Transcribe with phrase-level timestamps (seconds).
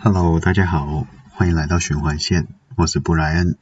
[0.00, 3.58] Hello，大家好，欢迎来到循环线，我是布莱恩。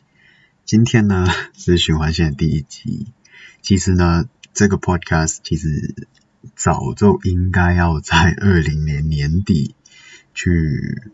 [0.67, 3.15] 今天呢 是循环线第一集。
[3.63, 5.95] 其实呢，这个 Podcast 其实
[6.55, 9.75] 早就应该要在 二零年年底
[10.35, 11.11] 去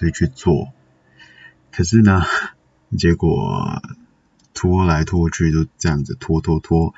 [0.00, 0.72] 以去做，
[1.70, 2.22] 可是呢，
[2.96, 3.82] 结果
[4.54, 6.94] 拖来拖去就这样子拖拖拖，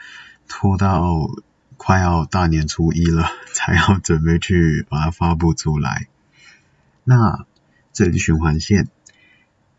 [0.49, 1.29] 拖到
[1.77, 6.07] 快要大年初一了，才要准备去把它发布出来。
[7.03, 7.45] 那
[7.97, 8.91] 这里循环线，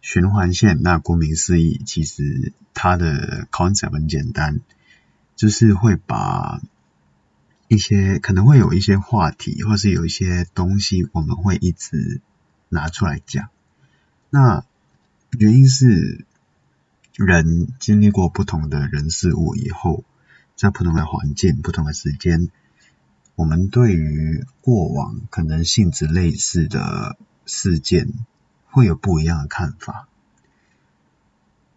[0.01, 4.61] 循环线，那顾名思义，其实它的 concept 很简单，
[5.35, 6.59] 就是会把
[7.67, 12.19] 一些可能会有一些话题，或是有一些东西，我们会一直
[12.69, 13.49] 拿出来讲。
[14.31, 14.65] 那
[15.37, 16.25] 原因是
[17.13, 20.03] 人经历过不同的人事物以后，
[20.55, 22.49] 在不同的环境、不同的时间，
[23.35, 27.15] 我们对于过往可能性质类似的。
[27.47, 28.13] 事件
[28.69, 30.07] 会有不一样的看法，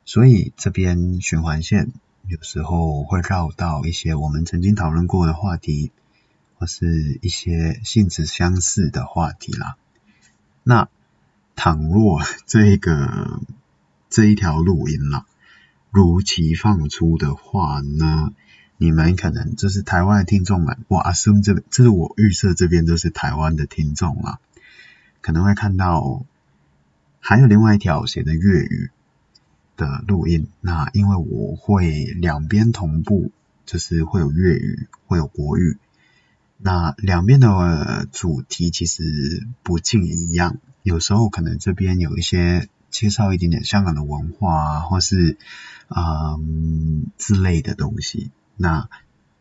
[0.04, 1.92] 所以这边循环线
[2.26, 5.92] 有时候会绕到一些我们曾经讨论过的话题，
[6.58, 9.76] 或是一些性质相似的话题啦。
[10.62, 10.88] 那
[11.56, 13.40] 倘若 这个
[14.08, 15.24] 这一条录音啦，
[15.90, 18.32] 如期放出的话呢，
[18.76, 24.38] 你们可能就是台湾的听众们，我 assume 这这是我预设这边都是台湾的听众啦。
[25.20, 26.24] 可能会看到
[27.20, 28.90] 还有另外一条写的粤语
[29.76, 33.30] 的录音，那因为我会两边同步，
[33.66, 35.76] 就是会有粤语，会有国语，
[36.56, 45.36] 那两边的主题其实不尽一样，有时候可能这边有一些介绍一点点香港的文化啊，或是
[45.88, 48.88] 嗯之类的东西，那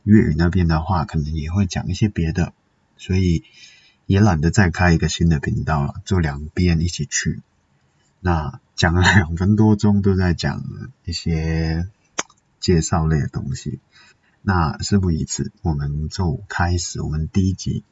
[0.03, 2.53] 粤语那边的话，可能也会讲一些别的，
[2.97, 3.43] 所以。
[4.09, 7.43] 也懒得再开一个新的频道了，就两边一起去。
[8.21, 10.63] 那讲了两分多钟，都在讲
[11.05, 11.87] 一些
[12.59, 13.79] 介绍类的东西。
[14.41, 17.83] 那事不宜迟，我们就开始我们第一集。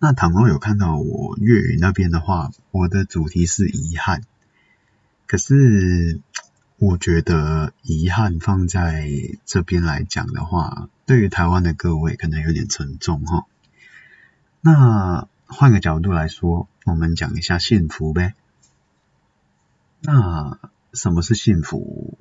[0.00, 4.22] 那倘若有看到我粤语那边的话，我的主题是遗憾。
[5.28, 6.20] 可是
[6.78, 9.08] 我觉得遗憾放在
[9.46, 13.46] 这边来讲的话，对于台湾的各位可能有点沉重哈。
[14.66, 18.32] 那换个角度来说，我们讲一下幸福呗。
[20.00, 20.58] 那
[20.94, 22.16] 什么是幸福？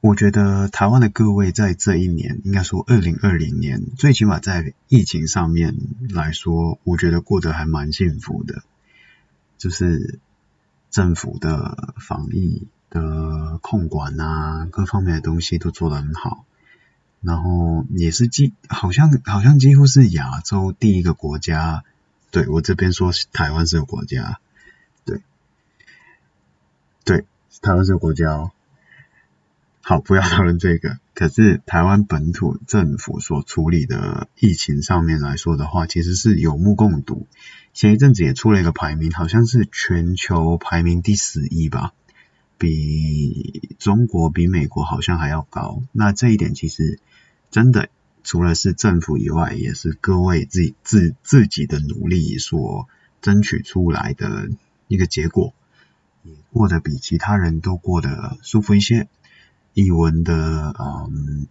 [0.00, 5.76] 我觉得台湾的各位在这一年，应该说二零二零年，最起码在疫情上面
[6.10, 8.64] 来说，我觉得过得还蛮幸福的。
[9.58, 10.18] 就是
[10.90, 16.44] 政府的防疫的控管啊，各方面的东西都做得很好。
[17.22, 21.84] 然后也是几，好像好像几乎是亚洲第一个国家，
[22.30, 24.40] 对我这边说台湾是个国家，
[25.04, 25.22] 对，
[27.04, 27.24] 对，
[27.62, 28.50] 台湾是个国家哦。
[29.84, 30.98] 好，不要讨论这个。
[31.14, 37.26] 可是台湾本土政府所处理的疫情上面来说的话，其实是有目共睹。
[37.74, 41.92] 前一阵子也出了一个排名，好像是全球排名第十一吧，
[42.62, 45.82] 比中国、比美国好像还要高。
[45.90, 47.00] 那这一点其实。
[47.54, 47.90] 真的，
[48.24, 52.88] 除了是政府以外，也是各位自己自自己的努力所
[53.20, 54.48] 争取出来的
[54.88, 55.52] 一个结果，
[56.24, 59.06] 也过得比其他人都过得舒服一些。
[59.74, 61.46] 译文的嗯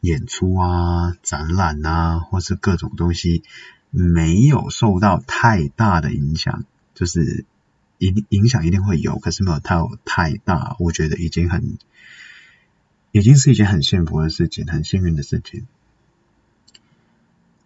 [0.00, 3.44] 演出啊、展览啊，或是各种东西，
[3.90, 7.44] 没有受到太大的影响，就是
[7.98, 11.78] 影影响一定会有，可是没有太太大，我觉得已经很。
[13.12, 15.66] 已经是一件很幸福的事情，很幸运的事情。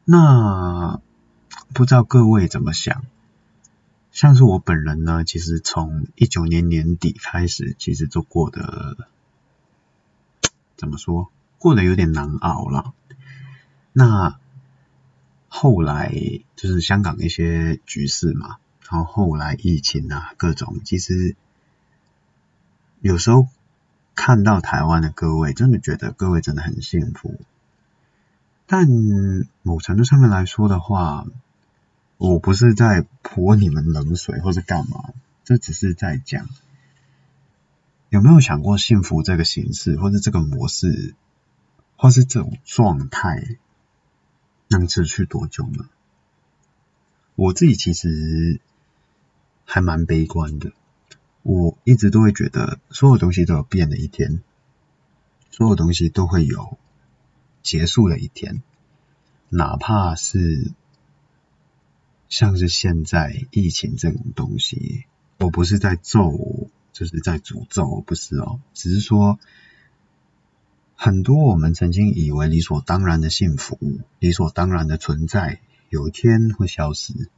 [0.05, 1.01] 那
[1.75, 3.05] 不知道各位怎么想？
[4.13, 9.09] 像是我本人呢，其实从一九年年底开始，其实就过得
[10.77, 11.33] 怎么说？
[11.59, 12.93] 过得有点难熬了。
[13.93, 14.39] 那
[15.49, 16.15] 后来
[16.55, 18.59] 就是香港一些局势嘛，
[18.91, 21.37] 然后后来疫情啊，各种，其实
[23.01, 23.47] 有时候。
[24.17, 27.41] 看到台湾的各位，真的觉得各位真的很幸福。
[28.67, 28.87] 但
[29.63, 31.27] 某程度上面来说的话，
[32.19, 36.51] 我不是在泼你们冷水或者干嘛，这只是在讲，
[38.11, 41.15] 有没有想过幸福这个形式，或者这个模式，
[41.97, 43.57] 或是这种状态，
[44.69, 45.89] 能持续多久呢？
[47.37, 48.61] 我自己其实
[49.73, 50.73] 还蛮悲观的。
[51.45, 54.43] 我一直都会觉得，所有东西都有变的一天，
[55.53, 56.77] 所有东西都会有
[57.63, 58.65] 结束的一天，
[59.49, 60.73] 哪怕是
[62.29, 65.05] 像是现在疫情这种东西，
[65.39, 69.39] 我不是在咒，就是在诅咒，不是哦，只是说
[70.97, 73.79] 很多我们曾经以为理所当然的幸福，
[74.19, 77.31] 理所当然的存在，有一天会消失，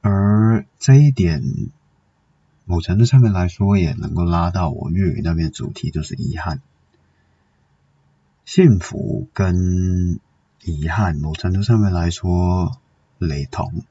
[0.00, 0.55] 而
[0.86, 1.42] 这一点。
[2.64, 6.14] 某程度上面来说，也能够拉到我粤语那边主题，就是。
[6.14, 6.62] 遗憾。
[8.44, 10.20] 幸福跟
[10.62, 12.80] 遗憾，某程度上面来说
[13.18, 13.82] 雷同，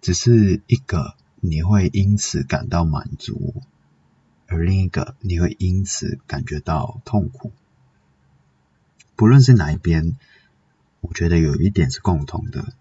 [0.00, 0.62] 只是。
[0.68, 3.60] 一个你会因此感到满足，
[4.46, 7.50] 而另一个你会因此感觉到痛苦。
[9.16, 9.54] 不论是。
[9.54, 10.16] 哪一边，
[11.00, 11.98] 我觉得有一点是。
[12.00, 12.74] 共同的，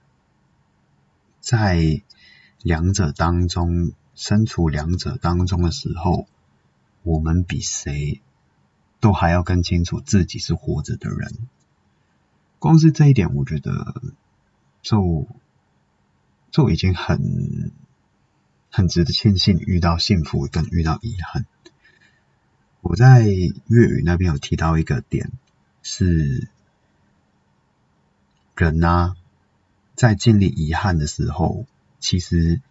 [1.40, 2.04] 在
[2.62, 3.92] 两者当中。
[4.16, 6.28] 身处两者当中的时候，
[7.04, 8.20] 我们比谁
[9.00, 11.38] 都还要更清楚自己是活着的人。
[12.58, 14.02] 光是这一点，我觉得
[14.82, 15.26] 就
[16.52, 17.72] 就已经很
[18.70, 21.46] 很值得庆幸遇到幸福跟遇到遗憾。
[22.82, 25.32] 我在粤语那边有提到一个点，
[25.82, 26.50] 是
[28.58, 29.16] 人啊，
[29.96, 31.66] 在经历遗憾的时候，
[32.00, 32.62] 其实。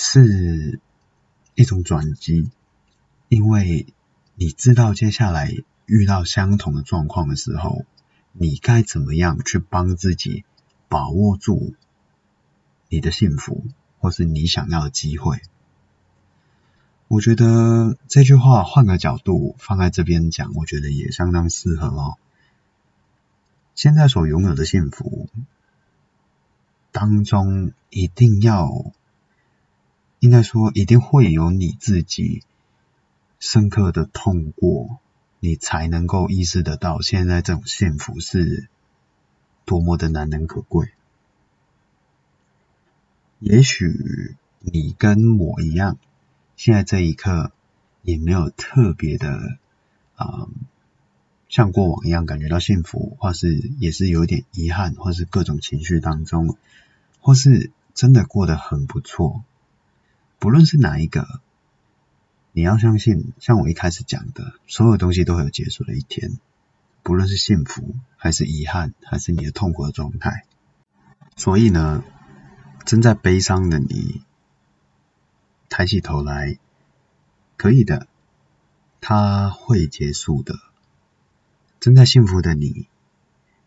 [0.00, 0.78] 是
[1.56, 2.48] 一种转机，
[3.28, 3.84] 因为
[4.36, 5.52] 你知道接下来
[5.86, 7.84] 遇到相同的状况的时候，
[8.32, 10.44] 你该怎么样去帮自己
[10.88, 11.74] 把握住
[12.88, 13.64] 你的幸福，
[13.98, 15.40] 或是你想要的机会。
[17.08, 22.18] 我觉得这句话换个角度放在这边讲，我觉得也相当适合哦。
[23.74, 25.28] 现在所拥有的幸福
[26.98, 28.90] 当中，一定要。
[30.18, 32.42] 应该说，一定会有你自己
[33.38, 34.98] 深刻的痛过，
[35.38, 38.66] 你才能够意识得到现在这种幸福是
[39.64, 40.88] 多么的难能可贵。
[43.38, 45.98] 也许你跟我一样，
[46.56, 47.52] 现在这一刻
[48.02, 49.56] 也没有特别的
[50.16, 50.48] 啊，
[51.48, 56.56] 像过往一样感觉到幸福，或是也是有点遗憾，或是各种情绪当中，
[57.28, 59.44] 或是真的过得很不错。
[60.38, 61.42] 不论是哪一个，
[62.52, 66.38] 你要相信，像我一开始讲的，所有东西都会有结束的一天。
[67.02, 70.46] 不论是幸福，还是遗憾，还是你的痛苦的状态。
[71.36, 72.02] 所以呢，
[72.86, 74.22] 正在悲伤的你，
[75.68, 76.56] 抬起头来，
[77.58, 78.06] 可以的，
[79.02, 80.58] 它会结束的。
[81.78, 82.88] 正在幸福的你，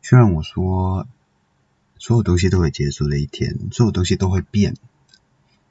[0.01, 1.05] 虽然我说，
[2.01, 4.75] 所有东西都会结束的一天，所有东西都会变。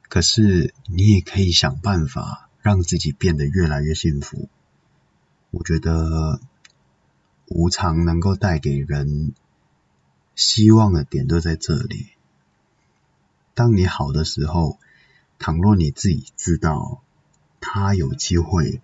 [0.09, 4.49] 可是，你也可以想办法让自己变得越来越幸福。
[5.51, 6.41] 我觉得，
[7.47, 9.35] 无常能够带给人
[10.37, 12.11] 希望的点都在这里。
[13.55, 14.79] 当你好的时候，
[15.41, 17.03] 倘若你自己知道
[17.59, 18.81] 它有机会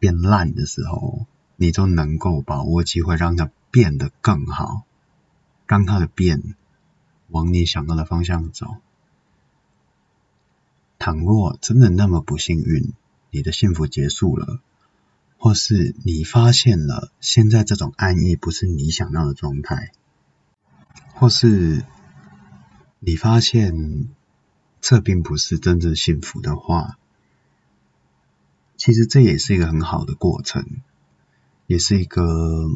[0.00, 4.82] 变烂的时候，你就能够把握机会让它变得更好，
[5.68, 6.56] 让它的变
[7.28, 8.78] 往你想要的方向走。
[10.98, 12.92] 倘若真的那么不幸运，
[13.30, 14.60] 你的幸福结束了，
[15.36, 19.92] 或是你发现了现在这种安逸不是你想要的状态，
[21.14, 21.84] 或是
[22.98, 24.08] 你发现
[24.80, 26.98] 这并不是真正幸福的话，
[28.76, 30.64] 其实这也是一个很好的过程，
[31.66, 32.70] 也是一个，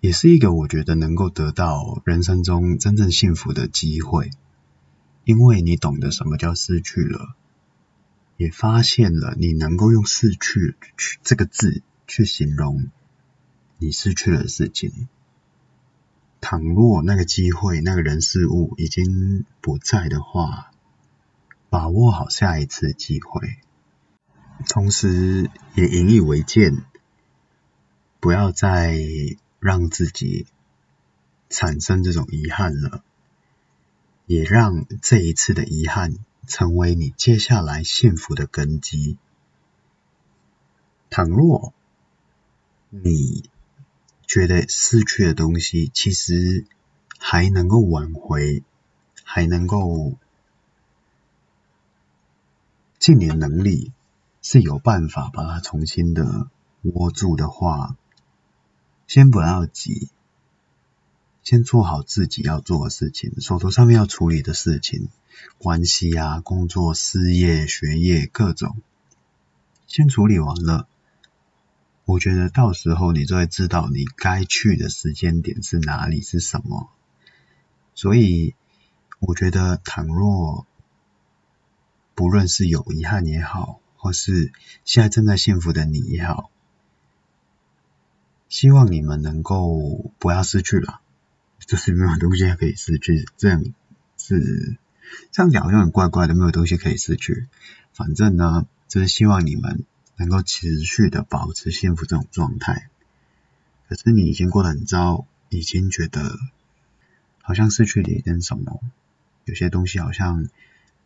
[0.00, 4.30] 也是一个我觉得能够得到人生中真正幸福的机会。
[5.24, 7.34] 因为你懂得什么叫失去了，
[8.36, 12.90] 也发现了你能够用“失去”去这个字去形容
[13.78, 15.08] 你失去了的事情。
[16.40, 20.70] 倘若那个机会、那个人事物已经不在的话，
[21.70, 23.56] 把握好下一次机会，
[24.68, 26.72] 同时也引以为戒，
[28.20, 28.96] 不要再
[29.60, 30.46] 让自己
[31.48, 33.02] 产生这种遗憾了。
[34.26, 36.16] 也让这一次的遗憾
[36.48, 39.18] 成为你接下来幸福的根基。
[41.10, 41.72] 倘若
[42.90, 43.48] 你
[44.26, 46.64] 觉得失去的东西其实
[47.18, 48.64] 还能够挽回，
[49.22, 50.14] 还能够
[52.98, 53.92] 尽你能力
[54.42, 56.48] 是有办法把它重新的
[56.82, 57.96] 握住的话，
[59.06, 60.08] 先不要急。
[61.42, 65.08] 先做好自己要做的事情，手头上面要处理的事情，
[65.58, 68.76] 关系啊、工作、事业、学业各种，
[69.86, 70.88] 先处理完了。
[72.04, 76.88] 我觉得到时候你就会知道你该去的时间点是哪里，是什么。
[77.94, 78.54] 所以
[79.20, 80.66] 我觉得，倘若
[82.16, 84.52] 不论是有遗憾也好，或是
[84.84, 86.50] 现在正在幸福的你也好，
[88.56, 91.02] 希望你们能够不要失去了，
[91.66, 93.62] 就是没有东西可以失去，这样
[94.16, 94.78] 是
[95.30, 97.48] 这样讲好像很怪怪的，没有东西可以失去。
[97.92, 99.84] 反正呢，就是希望你们
[100.16, 102.88] 能够持续的保持幸福这种状态。
[103.90, 106.38] 可是你已经过得很糟，已经觉得
[107.42, 108.80] 好像失去了一点什么，
[109.44, 110.48] 有些东西好像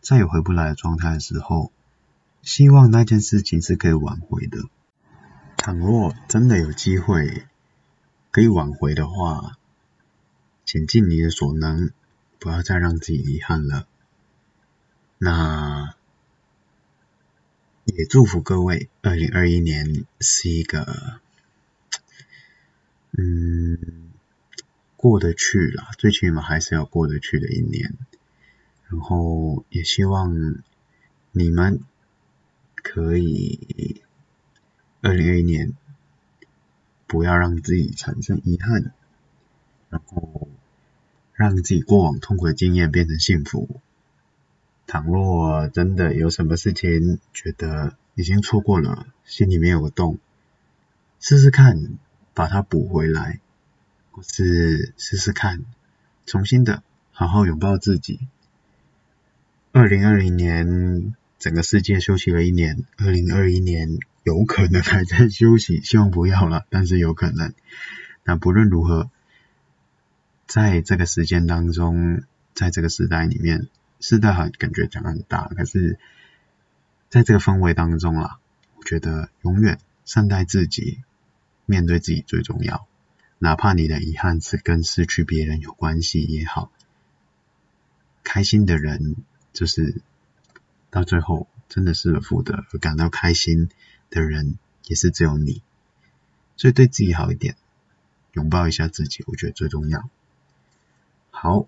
[0.00, 1.72] 再也回不来的状态的时候，
[2.42, 4.60] 希望那件事情是可以挽回的。
[5.62, 7.44] 倘若真的有机会
[8.30, 9.58] 可以挽回的话，
[10.64, 11.90] 请尽你的所能，
[12.38, 13.86] 不要再让自己遗憾了。
[15.18, 15.94] 那
[17.84, 21.20] 也祝福各位，二零二一年是一个，
[23.10, 24.10] 嗯，
[24.96, 27.98] 过得去了，最起码还是要过得去的一年。
[28.88, 30.62] 然后也希望
[31.32, 31.84] 你们
[32.76, 34.00] 可以。
[35.02, 35.72] 二零二一年，
[37.06, 38.92] 不要让自己产生遗憾，
[39.88, 40.48] 然后
[41.32, 43.80] 让自己过往痛苦的经验变成幸福。
[44.86, 50.18] 倘若真的有什么事情觉得已经错过了，心里面有个洞，
[51.18, 51.98] 试试看
[52.34, 53.40] 把它补回来，
[54.10, 55.64] 或是试试看
[56.26, 58.20] 重新的好好拥抱自己。
[59.72, 61.14] 二零二零年。
[61.40, 67.54] 整个世界休息了一年，二零二一年有可能还在休息，希望不要了，但是有可能。
[68.24, 69.10] 那不论如何，
[70.46, 72.22] 在这个时间当中，
[72.54, 73.68] 在这个时代里面，
[74.00, 75.98] 时代很感觉讲很大，可是
[77.08, 78.38] 在这个氛围当中啦，
[78.76, 81.02] 我觉得永远善待自己，
[81.66, 82.86] 面对自己最重要。
[83.38, 86.70] 哪怕你的遗憾是跟失去别人有关系也好，
[88.22, 89.16] 开心的人
[89.52, 90.00] 就是。
[90.92, 93.70] 到最后，真的失而复得感到开心
[94.10, 95.62] 的人，也是只有你。
[96.56, 97.56] 所以对自己好一点，
[98.32, 100.08] 拥抱一下自己，我觉得最重要。
[101.30, 101.66] 好，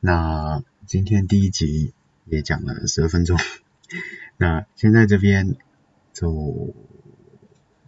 [0.00, 1.92] 那今天第一集
[2.24, 3.38] 也讲了十二分钟，
[4.38, 5.56] 那现在这边
[6.12, 6.74] 就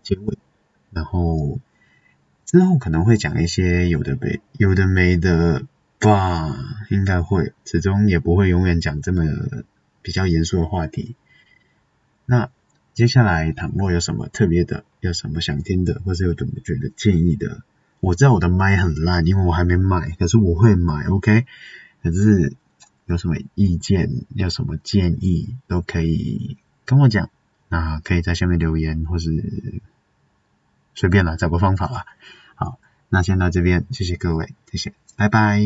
[0.02, 0.36] 结尾，
[0.90, 1.58] 然后
[2.44, 5.64] 之后可能会讲一些有的没有的没的
[5.98, 6.54] 吧，
[6.90, 9.24] 应该会，始终也不会永远讲这么。
[10.02, 11.16] 比较严肃的话题，
[12.26, 12.48] 那
[12.96, 17.62] 接下来倘若有什么特别的，有什么想听的，或者有什么觉得建议的，
[18.00, 21.44] 我知道我的麦很烂，因为我还没买，可是我会买，OK？
[22.02, 22.54] 可是
[23.04, 27.28] 有什么意见，有什么建议，都可以跟我讲，
[27.68, 29.82] 那可以在下面留言，或是
[30.94, 32.06] 随便啦，找个方法啦。
[32.54, 32.78] 好，
[33.10, 35.60] 那先到这边，谢谢各位，谢谢，拜拜。